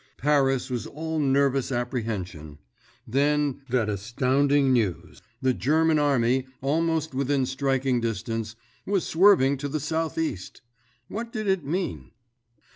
Paris 0.17 0.71
was 0.71 0.87
all 0.87 1.19
nervous 1.19 1.71
apprehension. 1.71 2.57
Then 3.05 3.61
that 3.69 3.87
astounding 3.87 4.73
news—the 4.73 5.53
German 5.53 5.99
army, 5.99 6.47
almost 6.59 7.13
within 7.13 7.45
striking 7.45 8.01
distance, 8.01 8.55
was 8.87 9.05
swerving 9.05 9.57
to 9.57 9.69
the 9.69 9.79
southeast! 9.79 10.63
What 11.07 11.31
did 11.31 11.47
it 11.47 11.63
mean? 11.65 12.09